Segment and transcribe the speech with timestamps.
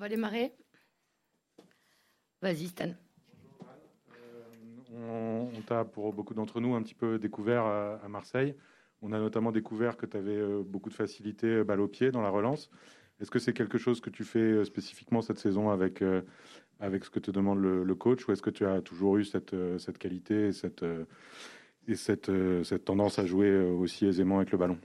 [0.00, 0.52] va démarrer.
[2.42, 2.90] Vas-y, Stan.
[4.92, 8.54] On, on t'a, pour beaucoup d'entre nous, un petit peu découvert à, Marseille.
[9.02, 12.10] On a notamment découvert que tu avais euh, beaucoup de facilité euh, balle au pied
[12.10, 12.70] dans la relance.
[13.20, 16.02] Est-ce que c'est quelque chose que tu fais euh, spécifiquement cette saison avec,
[16.80, 19.24] avec ce que te demande le, le coach ou est-ce que tu as toujours eu
[19.24, 20.84] cette, cette qualité et cette,
[21.86, 22.30] et cette,
[22.64, 24.78] cette tendance à jouer aussi aisément avec le ballon?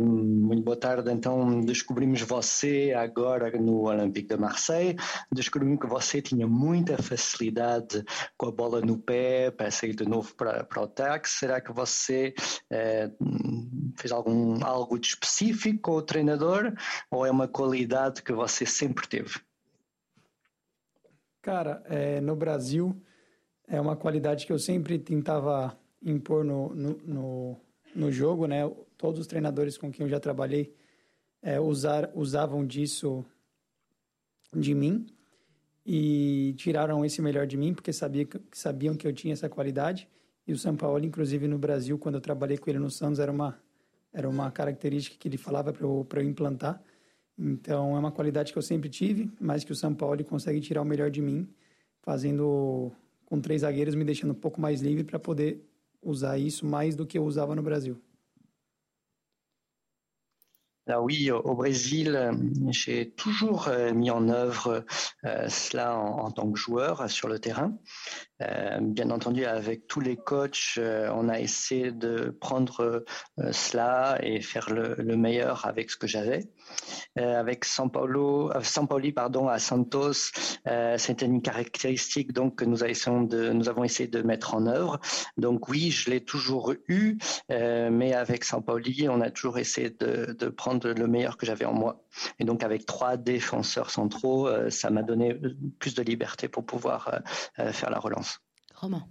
[0.00, 1.10] Muito boa tarde.
[1.10, 4.96] Então, descobrimos você agora no Olympique de Marseille.
[5.30, 8.02] Descobrimos que você tinha muita facilidade
[8.36, 11.28] com a bola no pé para sair de novo para, para o ataque.
[11.28, 12.34] Será que você
[12.70, 13.10] é,
[13.96, 16.72] fez algum, algo de específico com o treinador
[17.10, 19.40] ou é uma qualidade que você sempre teve?
[21.42, 22.96] Cara, é, no Brasil
[23.66, 27.60] é uma qualidade que eu sempre tentava impor no, no, no,
[27.94, 28.62] no jogo, né?
[29.02, 30.72] Todos os treinadores com quem eu já trabalhei
[31.42, 33.24] é, usar, usavam disso
[34.54, 35.04] de mim
[35.84, 40.08] e tiraram esse melhor de mim porque sabia, sabiam que eu tinha essa qualidade.
[40.46, 43.32] E o São Paulo, inclusive no Brasil, quando eu trabalhei com ele no Santos, era
[43.32, 43.60] uma,
[44.12, 46.80] era uma característica que ele falava para eu, eu implantar.
[47.36, 50.80] Então é uma qualidade que eu sempre tive, mas que o São Paulo consegue tirar
[50.80, 51.48] o melhor de mim,
[52.02, 52.92] fazendo
[53.26, 55.60] com três zagueiros, me deixando um pouco mais livre para poder
[56.00, 58.00] usar isso mais do que eu usava no Brasil.
[60.88, 62.32] Là, oui, au Brésil, euh,
[62.70, 64.84] j'ai toujours euh, mis en œuvre
[65.24, 67.78] euh, cela en, tant que joueur sur le terrain.
[68.80, 73.04] Bien entendu, avec tous les coachs, on a essayé de prendre
[73.52, 76.48] cela et faire le, le meilleur avec ce que j'avais.
[77.18, 80.32] Euh, avec San Paulo, euh, Pauli pardon, à Santos,
[80.66, 84.98] euh, c'était une caractéristique donc que nous, avons essayé de mettre en œuvre.
[85.36, 90.48] Donc oui, je l'ai toujours eu, mais avec San Pauli, on a toujours essayé de
[90.48, 92.01] prendre le meilleur que j'avais en moi.
[92.38, 95.34] Et donc avec trois défenseurs centraux, ça m'a donné
[95.78, 97.22] plus de liberté pour pouvoir
[97.56, 98.40] faire la relance.
[98.74, 99.06] Romain.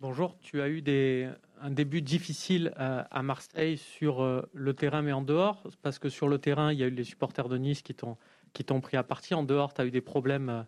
[0.00, 1.28] Bonjour, tu as eu des,
[1.60, 6.28] un début difficile à, Marseille sur euh, le terrain, mais en dehors, parce que sur
[6.28, 8.16] le terrain, il y a eu les supporters de Nice qui t'ont
[8.52, 9.34] qui t'ont pris à partie.
[9.34, 10.64] En dehors, tu as eu des problèmes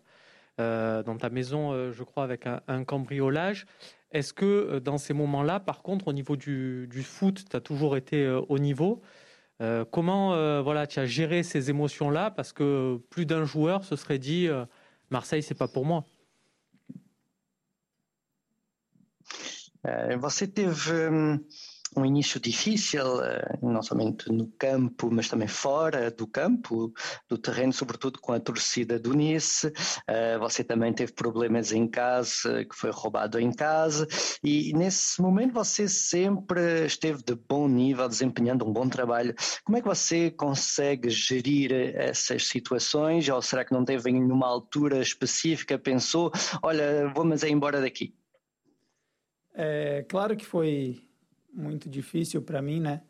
[0.59, 3.65] euh, dans ta maison, euh, je crois, avec un, cambriolage.
[4.11, 7.97] Est-ce que dans ces moments-là, par contre, au niveau du, du foot, tu as toujours
[7.97, 9.01] été au niveau?
[9.91, 12.31] Comment voilà, tu as géré ces émotions-là?
[12.31, 14.49] Parce que plus d'un joueur se serait dit
[15.09, 16.05] Marseille, c'est pas pour moi.
[19.85, 21.39] Hum,
[21.95, 26.93] um início difícil, eh, não somente no campo, mas também fora do campo,
[27.27, 29.71] do terreno, sobretudo com a torcida do Nice.
[30.07, 34.07] Eh, você também teve problemas em casa, que foi roubado em casa,
[34.43, 39.35] e nesse momento você sempre esteve de bom nível, desempenhando um bom trabalho.
[39.63, 43.27] Como é que você consegue gerir essas situações?
[43.29, 47.81] Ou será que não teve em nenhuma altura específica, pensou, olha, vou mas é embora
[47.81, 48.13] daqui?
[49.53, 51.07] É claro que foi
[51.53, 53.01] muito difícil para mim, né?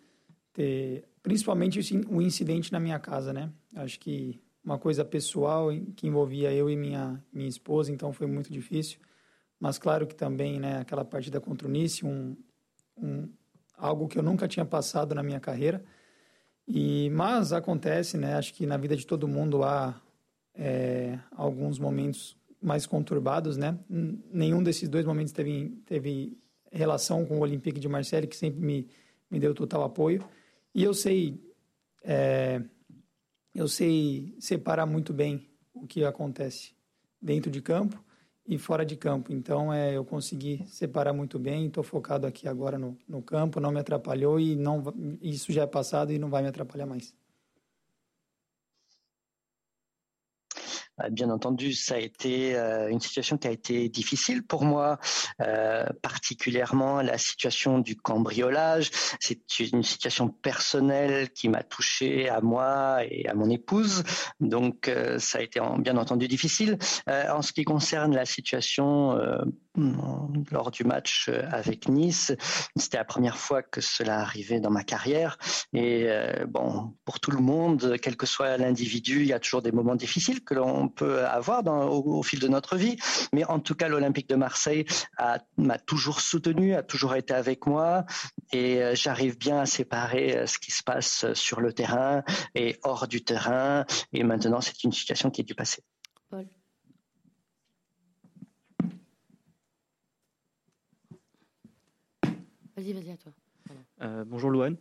[0.51, 3.51] Ter, principalmente o incidente na minha casa, né?
[3.75, 8.51] Acho que uma coisa pessoal que envolvia eu e minha minha esposa, então foi muito
[8.51, 8.99] difícil.
[9.59, 10.79] Mas claro que também, né?
[10.79, 12.35] Aquela partida contra o Nice, um,
[12.97, 13.29] um
[13.77, 15.83] algo que eu nunca tinha passado na minha carreira.
[16.67, 18.35] E mas acontece, né?
[18.35, 19.99] Acho que na vida de todo mundo há
[20.55, 23.77] é, alguns momentos mais conturbados, né?
[23.89, 26.37] Nenhum desses dois momentos teve, teve
[26.77, 28.89] relação com o Olympique de Marseille, que sempre me,
[29.29, 30.23] me deu total apoio.
[30.73, 31.39] E eu sei,
[32.03, 32.61] é,
[33.53, 36.73] eu sei separar muito bem o que acontece
[37.21, 38.03] dentro de campo
[38.45, 39.31] e fora de campo.
[39.31, 41.67] Então, é, eu consegui separar muito bem.
[41.67, 44.83] Estou focado aqui agora no, no campo, não me atrapalhou e não,
[45.21, 47.13] isso já é passado e não vai me atrapalhar mais.
[51.11, 54.99] Bien entendu, ça a été euh, une situation qui a été difficile pour moi,
[55.41, 58.91] euh, particulièrement la situation du cambriolage.
[59.19, 64.03] C'est une situation personnelle qui m'a touché à moi et à mon épouse,
[64.39, 66.77] donc ça a été bien entendu difficile.
[67.07, 69.17] en ce qui concerne la situation
[69.75, 72.33] lors du match avec Nice,
[72.75, 75.37] c'était la première fois que cela arrivait dans ma carrière.
[75.73, 76.07] Et
[76.47, 79.95] bon, pour tout le monde, quel que soit l'individu, il y a toujours des moments
[79.95, 82.97] difficiles que l'on peut avoir au, au, fil de notre vie.
[83.33, 84.85] Mais en tout cas, l'Olympique de Marseille
[85.57, 88.05] m'a toujours soutenu, a toujours été avec moi,
[88.51, 92.23] et euh, j'arrive bien à séparer euh, ce qui se passe sur le terrain
[92.55, 93.85] et hors du terrain.
[94.13, 95.83] Et maintenant, c'est une situation qui est du passé.
[102.83, 104.25] Vas-y, vas-y à toi.
[104.25, 104.75] bonjour Louane.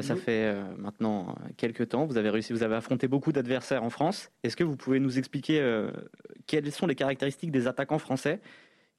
[0.00, 4.30] ça fait maintenant quelques temps, vous avez réussi, vous avez affronté beaucoup d'adversaires en France.
[4.42, 5.86] Est-ce que vous pouvez nous expliquer
[6.46, 8.40] quelles sont les caractéristiques des attaquants français?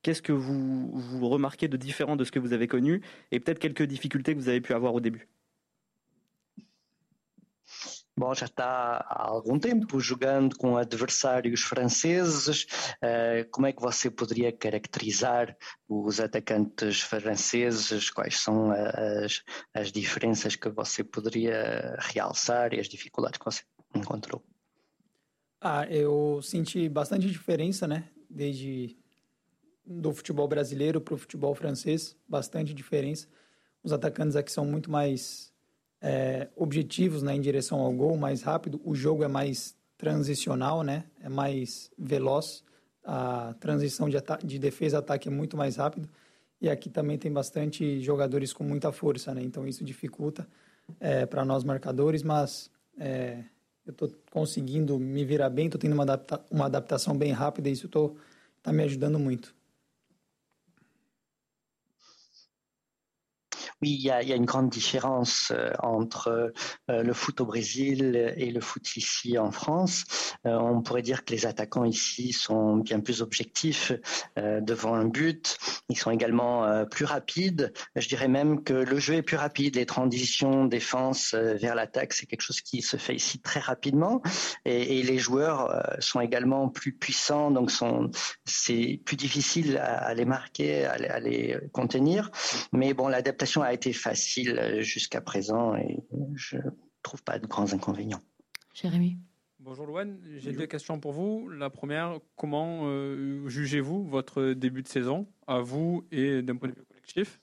[0.03, 3.01] Qu'est-ce que vous, vous remarquez de différent de ce que vous avez connu?
[3.31, 5.27] Et peut-être quelques difficultés que vous avez pu avoir au début
[8.19, 12.63] Bom, já está há algum tempo jogando com adversários franceses.
[12.95, 15.55] Uh, como é que você poderia caracterizar
[15.87, 18.09] os atacantes franceses?
[18.09, 23.61] Quais são as, as diferenças que você poderia realçar e as dificuldades que você
[23.93, 24.43] encontrou?
[25.61, 28.09] Ah, eu senti bastante diferença, né?
[28.27, 28.97] Desde
[29.85, 33.27] do futebol brasileiro para o futebol francês, bastante diferença.
[33.83, 35.55] Os atacantes aqui são muito mais
[36.01, 38.79] é, objetivos né, em direção ao gol, mais rápido.
[38.83, 41.05] O jogo é mais transicional, né?
[41.21, 42.63] É mais veloz.
[43.03, 46.07] A transição de, de defesa-ataque é muito mais rápido.
[46.61, 49.41] E aqui também tem bastante jogadores com muita força, né?
[49.41, 50.47] Então isso dificulta
[50.99, 52.69] é, para nós marcadores, mas
[52.99, 53.43] é,
[53.85, 57.71] eu estou conseguindo me virar bem, estou tendo uma, adapta uma adaptação bem rápida e
[57.71, 57.87] isso
[58.57, 59.55] está me ajudando muito.
[63.83, 66.51] Oui, il y, a, une grande différence euh, entre
[66.89, 70.03] euh, le foot au Brésil et le foot ici en France.
[70.47, 73.91] Euh, on pourrait dire que les attaquants ici sont bien plus objectifs
[74.35, 75.57] devant un but.
[75.89, 77.73] Ils sont également plus rapides.
[77.95, 79.75] Je dirais même que le jeu est plus rapide.
[79.75, 84.21] Les transitions défense vers l'attaque, c'est quelque chose qui se fait ici très rapidement.
[84.65, 87.71] Et, les joueurs sont également plus puissants, donc
[88.45, 92.31] c'est plus difficile à, les marquer, à, à les contenir.
[92.73, 95.99] Mais bon, l'adaptation a été facile euh, jusqu'à présent et
[96.35, 96.61] je ne
[97.03, 98.21] trouve pas de grands inconvénients.
[98.73, 99.17] Jérémy
[99.59, 101.49] Bonjour Louane, j'ai deux questions pour vous.
[101.49, 106.75] La première, comment euh, jugez-vous votre début de saison, à vous et d'un point de
[106.75, 107.41] vue collectif?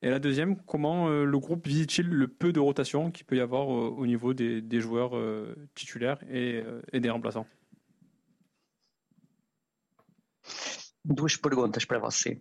[0.00, 3.40] Et la deuxième, comment euh, le groupe vit-il le peu de rotation qu'il peut y
[3.40, 5.14] avoir au niveau des, des joueurs
[5.74, 6.62] titulaires et,
[6.92, 7.46] et, des remplaçants?
[11.04, 12.40] Duas perguntas para você.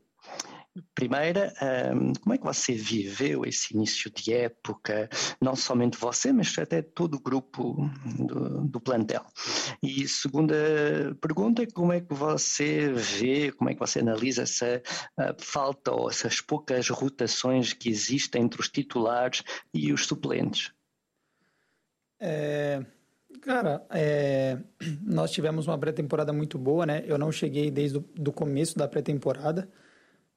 [0.96, 1.54] Primeira,
[1.96, 5.08] um, como é que você viveu esse início de época,
[5.40, 7.76] não somente você, mas até todo o grupo
[8.18, 9.24] do, do plantel?
[9.84, 10.56] E segunda
[11.22, 14.82] pergunta, como é que você vê, como é que você analisa essa
[15.38, 20.72] falta ou essas poucas rotações que existem entre os titulares e os suplentes?
[22.20, 22.84] É,
[23.42, 24.58] cara, é,
[25.06, 27.04] nós tivemos uma pré-temporada muito boa, né?
[27.06, 29.70] Eu não cheguei desde o do começo da pré-temporada,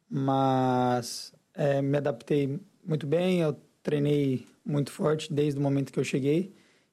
[0.08, 6.04] mas é, me adaptei muito bem, eu treinei muito forte desde o momento que eu
[6.04, 6.52] cheguei.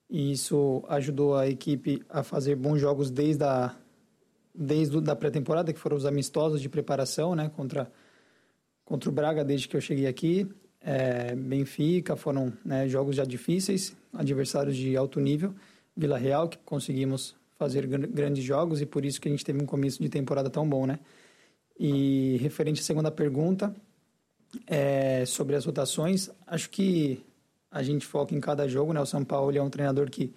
[0.10, 3.76] E isso ajudou a equipe a fazer bons jogos desde a
[4.56, 7.92] desde a pré-temporada, que foram os amistosos de preparação, né, contra
[8.86, 10.48] contra o Braga desde que eu cheguei aqui,
[10.82, 15.56] é, Benfica, foram né, jogos já difíceis, adversários de alto nível,
[15.96, 19.66] Vila Real que conseguimos fazer grandes jogos e por isso que a gente teve um
[19.66, 21.00] começo de temporada tão bom, né?
[21.78, 23.76] E referente à segunda pergunta,
[24.68, 27.24] é, sobre as rotações, acho que
[27.72, 29.02] a gente foca em cada jogo, né?
[29.02, 30.34] O São Paulo é um treinador que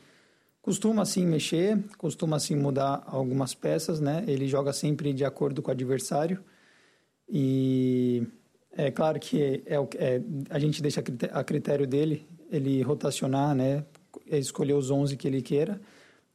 [0.62, 4.24] costuma assim mexer, costuma assim mudar algumas peças, né?
[4.26, 6.42] Ele joga sempre de acordo com o adversário
[7.28, 8.26] e
[8.72, 11.02] é claro que é, é, a gente deixa
[11.32, 13.84] a critério dele ele rotacionar, né?
[14.26, 15.80] Escolher os 11 que ele queira,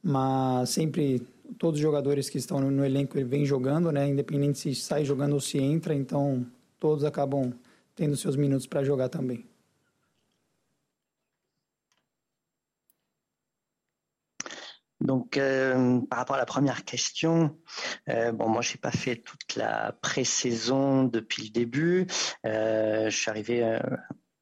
[0.02, 1.26] mas sempre
[1.58, 4.08] todos os jogadores que estão no, elenco vêm jogando, né?
[4.08, 6.46] Independente se sai jogando ou se entra, então
[6.78, 7.52] todos acabam
[7.94, 9.46] tendo seus minutos para jogar também.
[15.02, 17.58] Donc, euh, par rapport à la première question,
[18.08, 22.06] euh, bon, moi, j'ai pas fait toute la pré-saison depuis le début.
[22.46, 23.80] Euh, je suis arrivé euh,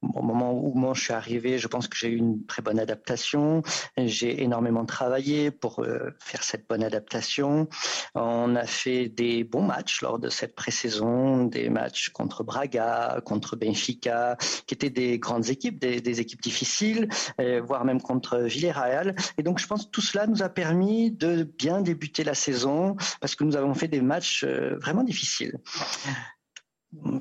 [0.02, 2.78] au moment où moi je suis arrivé, je pense que j'ai eu une très bonne
[2.78, 3.62] adaptation.
[3.96, 7.68] J'ai énormément travaillé pour euh, faire cette bonne adaptation.
[8.14, 13.56] On a fait des bons matchs lors de cette pré-saison, des matchs contre Braga, contre
[13.56, 17.08] Benfica, qui étaient des grandes équipes, des, équipes difficiles,
[17.40, 19.14] euh, voire même contre Villarreal.
[19.38, 22.96] Et donc je pense que tout cela nous a permis de bien débuter la saison
[23.20, 25.58] parce que nous avons fait des matchs euh, vraiment difficiles.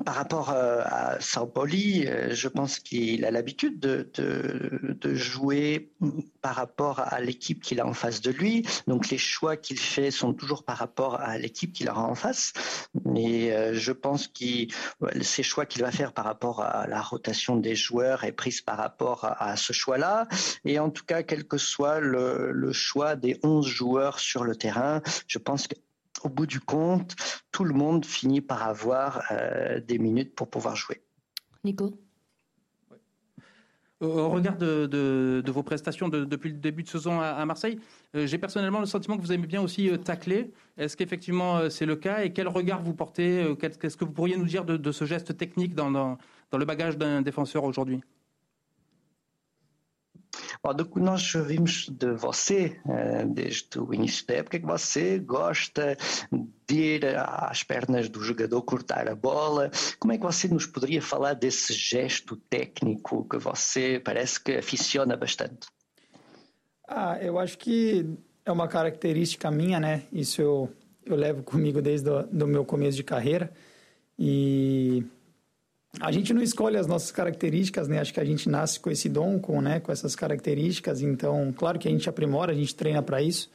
[0.04, 5.92] Par rapport euh, à Sao Pauli, euh, je pense qu'il a l'habitude de, jouer
[6.42, 8.66] par rapport à l'équipe qu'il a en face de lui.
[8.88, 12.52] Donc les choix qu'il fait sont toujours par rapport à l'équipe qu'il aura en face.
[13.04, 14.66] Mais euh, je pense que
[15.22, 18.76] ces choix qu'il va faire par rapport à la rotation des joueurs est prise par
[18.76, 20.26] rapport à, ce choix-là.
[20.64, 24.56] Et en tout cas, quel que soit le, le choix des 11 joueurs sur le
[24.56, 25.76] terrain, je pense que
[26.24, 27.14] au bout du compte,
[27.52, 31.00] tout le monde finit par avoir euh, des minutes pour pouvoir jouer.
[31.64, 31.98] Nico?
[34.00, 37.78] Au regard de, vos prestations depuis le début de saison à, Marseille,
[38.14, 40.52] euh, j'ai personnellement le sentiment que vous aimez bien aussi tacler.
[40.78, 44.46] Est-ce qu'effectivement c'est le cas Et quel regard vous portez Qu'est-ce que vous pourriez nous
[44.46, 46.16] dire de, ce geste technique dans
[46.52, 48.00] le bagage d'un défenseur aujourd'hui?
[50.74, 55.96] Do que nós vimos de você eh, desde o início da época, que você gosta
[56.68, 59.70] de ir às pernas do jogador, cortar a bola.
[59.98, 65.16] Como é que você nos poderia falar desse gesto técnico que você parece que aficiona
[65.16, 65.66] bastante?
[66.86, 68.06] Ah, eu acho que
[68.44, 70.02] é uma característica minha, né?
[70.12, 70.70] Isso eu,
[71.06, 73.50] eu levo comigo desde o do meu começo de carreira.
[74.18, 75.04] E
[75.98, 77.98] a gente não escolhe as nossas características, né?
[77.98, 81.02] Acho que a gente nasce com esse dom, com, né, com essas características.
[81.02, 83.50] Então, claro que a gente aprimora, a gente treina para isso.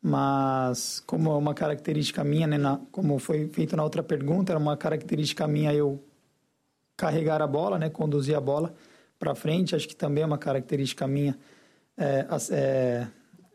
[0.00, 4.58] Mas, como é uma característica minha, né, na, como foi feito na outra pergunta, era
[4.58, 6.02] uma característica minha eu
[6.96, 8.72] carregar a bola, né, conduzir a bola
[9.18, 9.74] para frente.
[9.74, 11.36] Acho que também é uma característica minha
[11.96, 13.06] é, é,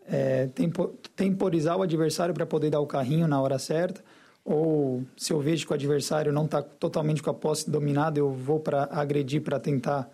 [0.08, 4.04] é, tempo, temporizar o adversário para poder dar o carrinho na hora certa
[4.44, 8.32] ou se eu vejo que o adversário não está totalmente com a posse dominada, eu
[8.32, 10.10] vou para agredir para tentar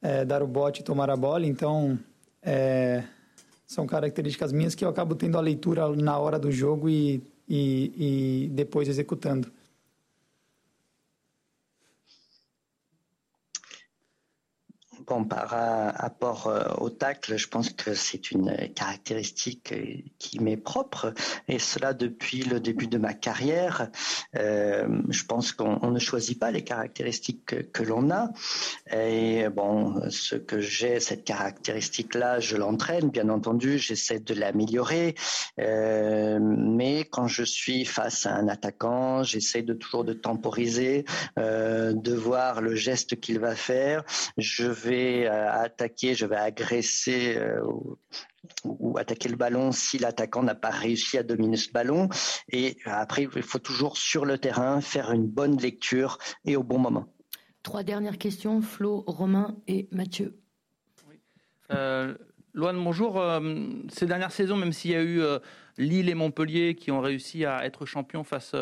[0.00, 1.46] é, dar o bote e tomar a bola.
[1.46, 1.98] Então,
[2.42, 3.04] é,
[3.66, 8.44] são características minhas que eu acabo tendo a leitura na hora do jogo e, e,
[8.46, 9.50] e depois executando.
[15.06, 15.50] Bon, par
[15.98, 21.12] rapport euh, au tacle, je pense que c'est une caractéristique euh, qui m'est propre,
[21.46, 23.90] et cela depuis le début de ma carrière.
[24.36, 28.30] Euh, je pense qu'on ne choisit pas les caractéristiques que, l'on a.
[28.90, 35.14] Et bon, ce que j'ai, cette caractéristique-là, je l'entraîne, bien entendu, j'essaie de l'améliorer.
[35.58, 41.04] mais quand je suis face à un attaquant, j'essaie de toujours de temporiser,
[41.36, 44.02] de voir le geste qu'il va faire.
[44.36, 47.62] Je vais euh, attaquer, je vais agresser euh,
[48.64, 52.08] ou, attaquer le ballon si l'attaquant n'a pas réussi à dominer ce ballon.
[52.50, 56.78] Et après, il faut toujours sur le terrain faire une bonne lecture et au bon
[56.80, 57.06] moment.
[57.62, 60.40] Trois dernières questions, Flo, Romain et Mathieu.
[61.70, 62.14] Euh,
[62.54, 63.20] bonjour.
[63.20, 63.40] Euh,
[63.88, 65.22] ces dernières saisons, même s'il y a eu
[65.78, 68.54] Lille et Montpellier qui ont réussi à être champions face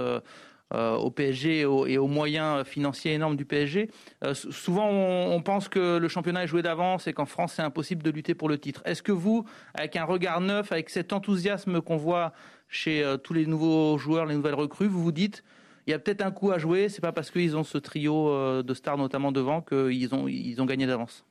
[0.75, 3.91] euh, au PSG et aux, moyens financiers énormes du PSG.
[4.25, 8.03] Euh, souvent, on, pense que le championnat est joué d'avance et qu'en France, c'est impossible
[8.03, 8.81] de lutter pour le titre.
[8.87, 12.33] Est-ce que vous, avec un regard neuf, avec cet enthousiasme qu'on voit
[12.69, 15.45] chez euh, tous les nouveaux joueurs, les nouvelles recrues, vous vous dites
[15.89, 18.63] il y a peut-être un coup à jouer, c'est pas parce qu'ils ont ce trio
[18.63, 21.27] de stars notamment devant qu'ils ont, ils ont gagné d'avance?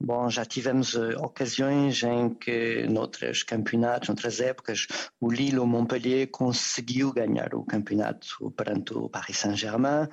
[0.00, 4.86] Bom, já tivemos uh, ocasiões em que, noutros campeonatos, noutras épocas,
[5.20, 10.04] o Lille ou Montpellier conseguiu ganhar o campeonato perante o Paris Saint-Germain.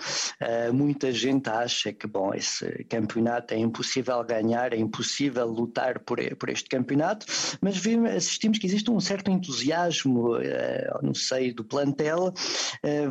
[0.41, 6.17] Uh, muita gente acha que, bom, esse campeonato é impossível ganhar, é impossível lutar por,
[6.35, 7.27] por este campeonato,
[7.61, 12.33] mas vimos, assistimos que existe um certo entusiasmo uh, no seio do plantel.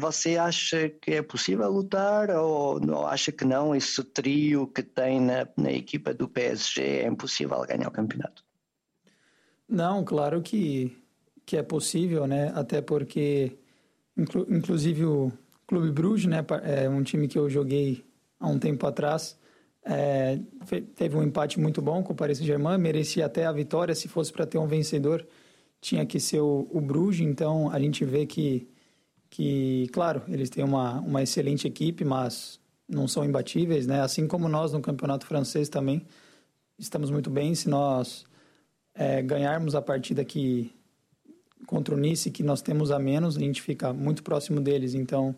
[0.00, 3.76] você acha que é possível lutar ou, ou acha que não?
[3.76, 8.44] Esse trio que tem na, na equipa do PSG É impossível ganhar o campeonato.
[9.68, 10.96] Não, claro que,
[11.44, 12.52] que é possível, né?
[12.54, 13.58] Até porque,
[14.16, 15.32] inclu, inclusive, o
[15.66, 16.44] Clube Bruges, né?
[16.62, 18.04] É um time que eu joguei
[18.38, 19.38] há um tempo atrás.
[19.86, 20.38] É,
[20.94, 23.94] teve um empate muito bom com o Paris Saint-Germain, merecia até a vitória.
[23.94, 25.26] Se fosse para ter um vencedor,
[25.80, 27.26] tinha que ser o, o Bruges.
[27.26, 28.68] Então, a gente vê que,
[29.30, 34.02] que claro, eles têm uma, uma excelente equipe, mas não são imbatíveis, né?
[34.02, 36.06] Assim como nós no campeonato francês também
[36.78, 37.54] estamos muito bem.
[37.54, 38.24] Se nós
[38.94, 40.72] é, ganharmos a partida que
[41.66, 44.94] contra o Nice, que nós temos a menos, a gente fica muito próximo deles.
[44.94, 45.34] Então,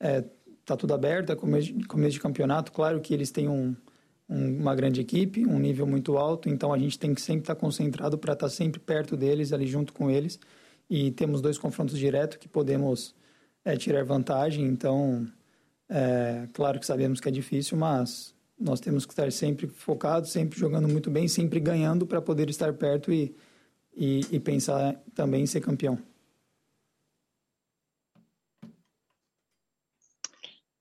[0.00, 0.24] é,
[0.64, 2.72] tá tudo aberto, é começo, começo de campeonato.
[2.72, 3.74] Claro que eles têm um,
[4.28, 7.54] um, uma grande equipe, um nível muito alto, então a gente tem que sempre estar
[7.54, 10.38] tá concentrado para estar tá sempre perto deles, ali junto com eles.
[10.90, 13.14] E temos dois confrontos diretos que podemos
[13.64, 14.64] é, tirar vantagem.
[14.64, 15.26] Então,
[15.88, 20.58] é, claro que sabemos que é difícil, mas nós temos que estar sempre focados, sempre
[20.58, 23.34] jogando muito bem, sempre ganhando para poder estar perto e,
[23.96, 25.98] e, e pensar também em ser campeão.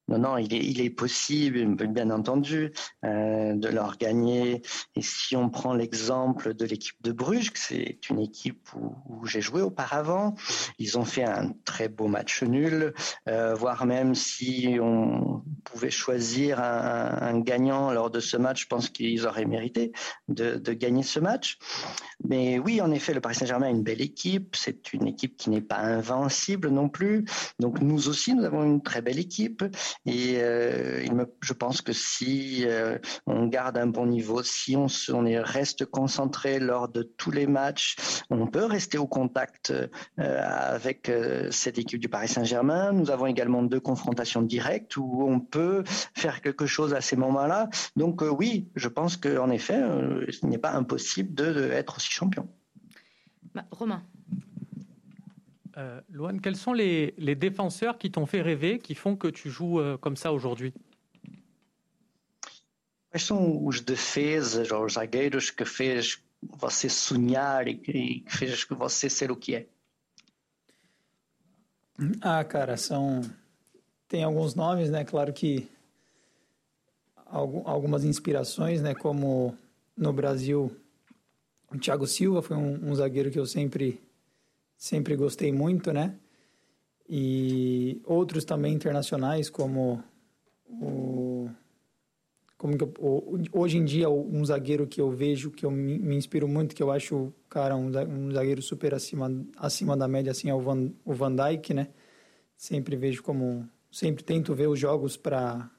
[0.07, 2.71] Non, non, il est, possible, bien entendu,
[3.03, 4.61] euh, de leur gagner.
[4.95, 9.61] Et si on prend l'exemple de l'équipe de Bruges, c'est une équipe où, j'ai joué
[9.61, 10.35] auparavant,
[10.79, 12.93] ils ont fait un très beau match nul,
[13.27, 18.89] euh, voire même si on pouvait choisir un, gagnant lors de ce match, je pense
[18.89, 19.91] qu'ils auraient mérité
[20.27, 21.59] de, de, gagner ce match.
[22.23, 25.49] Mais oui, en effet, le Paris Saint-Germain est une belle équipe, c'est une équipe qui
[25.49, 27.25] n'est pas invincible non plus.
[27.59, 29.63] Donc nous aussi, nous avons une très belle équipe.
[30.05, 30.37] Et
[31.11, 32.65] me, je pense que si
[33.25, 37.47] on garde un bon niveau, si on, on est, reste concentré lors de tous les
[37.47, 37.95] matchs,
[38.29, 39.73] on peut rester au contact
[40.17, 41.11] avec
[41.51, 42.93] cette équipe du Paris Saint-Germain.
[42.93, 47.69] Nous avons également deux confrontations directes où on peut faire quelque chose à ces moments-là.
[47.95, 49.81] Donc oui, je pense qu'en effet,
[50.41, 52.47] il n'est pas impossible d'être de, aussi champion.
[53.53, 54.03] Bah, Romain.
[55.77, 59.49] Euh, Loane, quels sont les, les défenseurs qui t'ont fait rêver, qui font que tu
[59.49, 60.73] joues euh, comme ça aujourd'hui
[63.11, 69.09] Quais são os defesas ou os zagueiros que fez você sonhar e que fez você
[69.09, 69.67] ser o que é?
[72.21, 73.21] Ah, cara, são
[74.07, 75.03] tem alguns nomes, né?
[75.03, 75.67] Claro que
[77.25, 78.93] algumas inspirações, né?
[78.93, 79.57] Como
[79.95, 80.75] no Brasil,
[81.71, 83.99] o Thiago Silva foi um, um zagueiro que eu sempre
[84.77, 86.15] sempre gostei muito, né?
[87.09, 90.03] E outros também internacionais, como
[90.65, 91.49] o.
[92.57, 92.93] Como eu,
[93.53, 96.91] hoje em dia, um zagueiro que eu vejo, que eu me, inspiro muito, que eu
[96.91, 97.91] acho, cara, um,
[98.31, 101.89] zagueiro super acima, acima da média, assim, é o Van, o Van Dijk, né?
[102.55, 103.67] Sempre vejo como.
[103.91, 105.71] Sempre tento ver os jogos para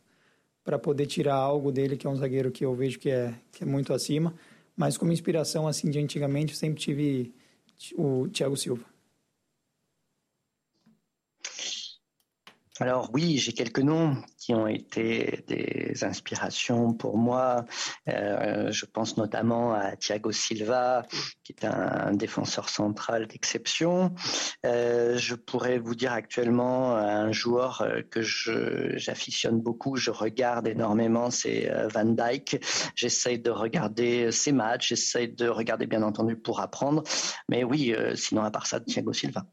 [0.69, 3.65] para poder tirar algo dele, que é um zagueiro que eu vejo que é, que
[3.65, 4.35] é muito acima.
[4.77, 7.35] Mas como inspiração, assim, de antigamente, sempre tive
[7.97, 8.85] o Thiago Silva.
[12.81, 17.65] Alors oui, j'ai quelques noms qui ont été des inspirations pour moi.
[18.09, 21.05] Euh, je pense notamment à Thiago Silva,
[21.43, 24.15] qui est un, défenseur central d'exception.
[24.65, 31.31] Euh, je pourrais vous dire actuellement un joueur euh, que j'afficionne beaucoup, je regarde énormément,
[31.31, 32.65] c'est Van Dyke.
[32.95, 37.03] J'essaye de regarder ses matchs, j'essaye de regarder bien entendu pour apprendre.
[37.49, 39.45] Mais oui, sinon à part ça, Thiago Silva.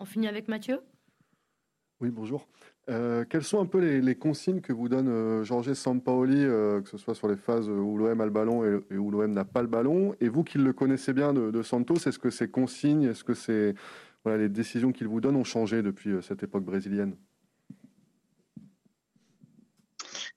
[0.00, 0.80] On finit avec Mathieu?
[2.00, 2.48] Oui, bonjour.
[2.88, 6.88] Euh, quelles sont un peu les, consignes que vous donne euh, Georges Sampaoli, euh, que
[6.88, 9.60] ce soit sur les phases où l'OM a le ballon et, où l'OM n'a pas
[9.60, 10.16] le ballon?
[10.22, 13.74] Et vous qui le connaissez bien de, Santos, est-ce que ces consignes, est-ce que ces,
[14.24, 17.14] les décisions qu'il vous donne ont changé depuis cette époque brésilienne?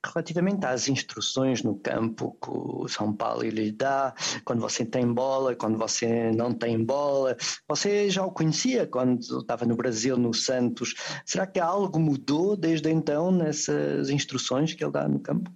[0.05, 4.13] Relativamente às instruções no campo que o São Paulo lhe dá,
[4.43, 7.37] quando você tem bola, quando você não tem bola,
[7.67, 10.93] você já o conhecia quando estava no Brasil, no Santos.
[11.25, 15.49] Será que algo mudou desde então nessas instruções que ele dá no campo?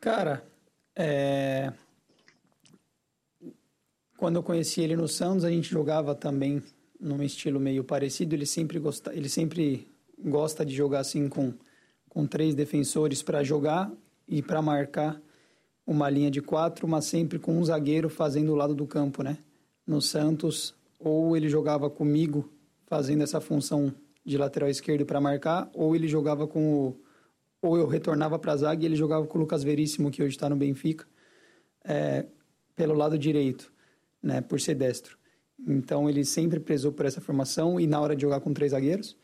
[0.00, 0.44] Cara,
[0.94, 1.72] é...
[4.16, 6.62] quando eu conheci ele no Santos, a gente jogava também
[7.00, 8.34] num estilo meio parecido.
[8.34, 11.54] Ele sempre gosta, ele sempre gosta de jogar assim com
[12.16, 13.92] com três defensores para jogar
[14.26, 15.20] e para marcar
[15.86, 19.36] uma linha de quatro, mas sempre com um zagueiro fazendo o lado do campo, né?
[19.86, 22.50] No Santos, ou ele jogava comigo
[22.86, 23.92] fazendo essa função
[24.24, 26.96] de lateral esquerdo para marcar, ou ele jogava com o.
[27.60, 30.36] Ou eu retornava para a zaga e ele jogava com o Lucas Veríssimo, que hoje
[30.36, 31.06] está no Benfica,
[31.84, 32.24] é,
[32.74, 33.70] pelo lado direito,
[34.22, 34.40] né?
[34.40, 35.18] Por ser destro.
[35.68, 39.14] Então ele sempre prezou por essa formação e na hora de jogar com três zagueiros,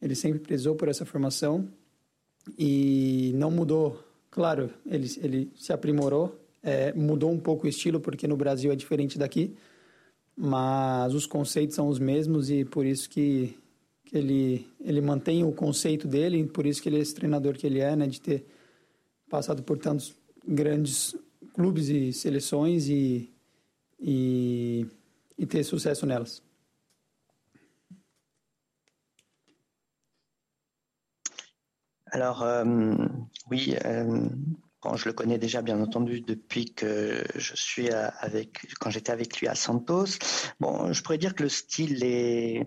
[0.00, 1.68] ele sempre prezou por essa formação
[2.58, 4.02] e não mudou.
[4.30, 8.76] Claro, ele, ele se aprimorou, é, mudou um pouco o estilo, porque no Brasil é
[8.76, 9.56] diferente daqui,
[10.36, 13.56] mas os conceitos são os mesmos e por isso que,
[14.04, 17.66] que ele, ele mantém o conceito dele, por isso que ele é esse treinador que
[17.66, 18.46] ele é, né, de ter
[19.28, 20.14] passado por tantos
[20.46, 21.16] grandes
[21.52, 23.28] clubes e seleções e,
[24.00, 24.86] e,
[25.36, 26.42] e ter sucesso nelas.
[32.12, 32.94] Alors, euh,
[33.50, 34.28] oui, euh,
[34.96, 39.48] je le connais déjà bien entendu depuis que je suis avec, quand j'étais avec lui
[39.48, 40.18] à Santos.
[40.60, 42.64] Bon, je pourrais dire que le style est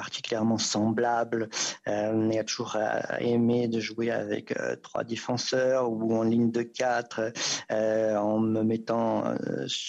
[0.00, 1.50] particulièrement semblable.
[1.86, 6.50] Euh, il a toujours euh, aimé de jouer avec euh, trois défenseurs ou en ligne
[6.50, 7.32] de quatre,
[7.70, 9.34] en me mettant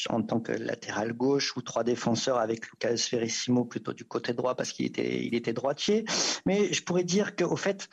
[0.10, 4.56] en tant que latéral gauche ou trois défenseurs avec Lucas Verissimo plutôt du côté droit
[4.56, 6.04] parce qu'il était, il était droitier.
[6.46, 7.88] Mais je pourrais dire qu'au fait,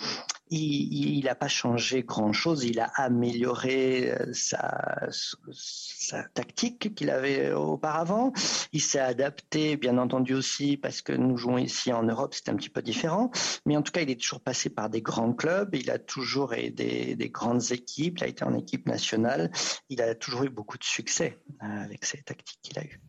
[0.50, 2.64] il n'a pas changé grand-chose.
[2.64, 5.09] Il a amélioré sa,
[5.52, 8.33] sa tactique qu'il avait auparavant.
[8.72, 12.57] Il s'est adapté, bien entendu aussi, parce que nous jouons ici en Europe, c'est un
[12.57, 13.31] petit peu différent.
[13.66, 15.75] Mais en tout cas, il est toujours passé par des grands clubs.
[15.75, 18.18] Il a toujours aidé des grandes équipes.
[18.18, 19.51] Il a été en équipe nationale.
[19.88, 23.01] Il a toujours eu beaucoup de succès euh, avec ces tactiques qu'il a eues.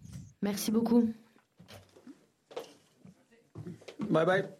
[0.41, 1.11] Merci beaucoup.
[4.09, 4.58] Bye bye.